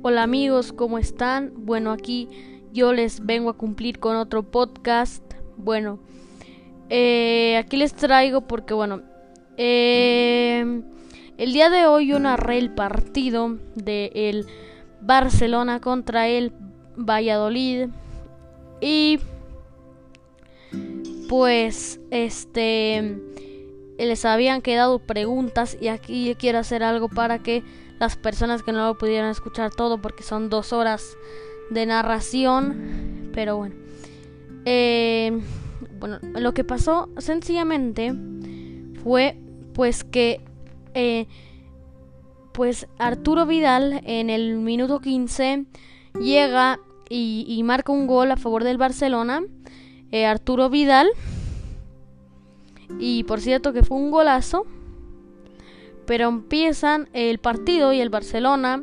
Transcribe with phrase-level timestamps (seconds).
[0.00, 1.52] Hola amigos, ¿cómo están?
[1.56, 2.28] Bueno, aquí
[2.72, 5.24] yo les vengo a cumplir con otro podcast.
[5.56, 5.98] Bueno,
[6.88, 9.02] eh, aquí les traigo porque, bueno,
[9.56, 10.82] eh,
[11.36, 14.46] el día de hoy yo narré el partido de el
[15.00, 16.52] Barcelona contra el
[16.96, 17.88] Valladolid
[18.80, 19.18] y
[21.28, 23.18] pues este
[23.98, 27.64] les habían quedado preguntas y aquí quiero hacer algo para que
[27.98, 31.16] las personas que no lo pudieran escuchar todo porque son dos horas
[31.70, 33.74] de narración pero bueno
[34.64, 35.40] eh,
[35.98, 38.14] bueno lo que pasó sencillamente
[39.02, 39.36] fue
[39.74, 40.40] pues que
[40.94, 41.26] eh,
[42.52, 45.66] pues Arturo Vidal en el minuto 15
[46.20, 49.42] llega y, marca un gol a favor del Barcelona
[50.10, 51.08] eh, Arturo Vidal
[52.98, 54.66] y por cierto que fue un golazo.
[56.08, 58.82] Pero empiezan el partido y el Barcelona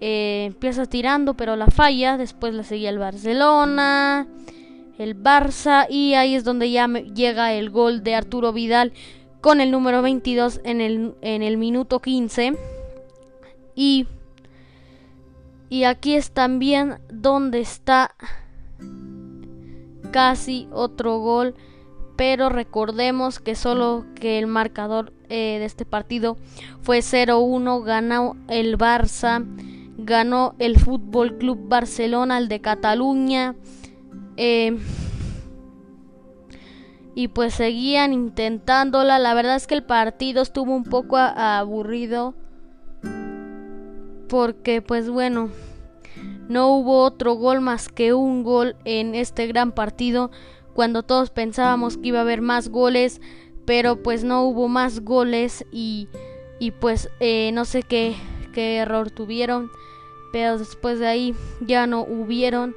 [0.00, 2.16] eh, empieza tirando, pero la falla.
[2.16, 4.26] Después la seguía el Barcelona,
[4.98, 5.86] el Barça.
[5.90, 8.94] Y ahí es donde ya llega el gol de Arturo Vidal
[9.42, 12.54] con el número 22 en el, en el minuto 15.
[13.74, 14.06] Y,
[15.68, 18.14] y aquí es también donde está
[20.10, 21.54] casi otro gol
[22.16, 26.36] pero recordemos que solo que el marcador eh, de este partido
[26.80, 29.44] fue 0-1, ganó el Barça,
[29.98, 33.54] ganó el Fútbol Club Barcelona, el de Cataluña.
[34.36, 34.78] Eh,
[37.14, 39.18] y pues seguían intentándola.
[39.18, 42.34] La verdad es que el partido estuvo un poco aburrido.
[44.28, 45.50] Porque pues bueno,
[46.48, 50.30] no hubo otro gol más que un gol en este gran partido
[50.76, 53.22] cuando todos pensábamos que iba a haber más goles,
[53.64, 56.06] pero pues no hubo más goles y,
[56.60, 58.14] y pues eh, no sé qué,
[58.52, 59.70] qué error tuvieron,
[60.32, 62.76] pero después de ahí ya no hubieron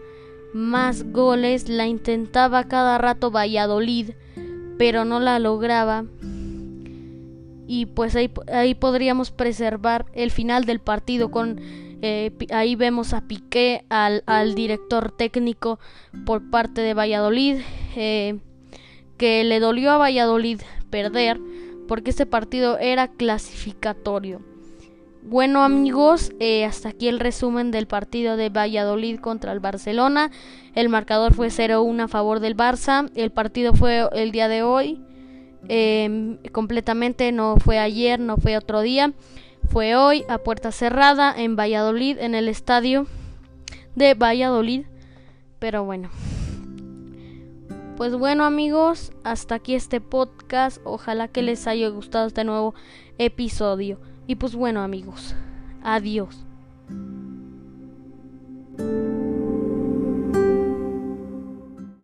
[0.54, 4.12] más goles, la intentaba cada rato Valladolid,
[4.78, 6.06] pero no la lograba.
[7.68, 11.60] Y pues ahí, ahí podríamos preservar el final del partido con
[12.02, 15.80] eh, ahí vemos a Piqué, al, director técnico
[16.26, 17.60] por parte de Valladolid,
[17.96, 18.40] eh,
[19.18, 21.40] que le dolió a Valladolid perder
[21.88, 24.42] porque este partido era clasificatorio.
[25.24, 30.32] Bueno amigos, eh, hasta aquí el resumen del partido de Valladolid contra el Barcelona.
[30.76, 33.12] El marcador fue 0-1 a favor del Barça.
[33.16, 35.02] El partido fue el día de hoy.
[36.52, 39.14] completamente no fue ayer, no fue otro día.
[39.68, 43.06] Fue hoy a puerta cerrada en Valladolid, en el estadio
[43.96, 44.86] de Valladolid.
[45.60, 46.10] Pero bueno.
[48.00, 50.80] Pues bueno amigos, hasta aquí este podcast.
[50.86, 52.74] Ojalá que les haya gustado este nuevo
[53.18, 54.00] episodio.
[54.26, 55.36] Y pues bueno amigos,
[55.84, 56.46] adiós.